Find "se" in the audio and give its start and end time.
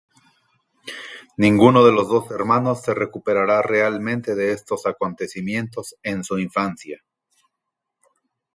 2.81-2.95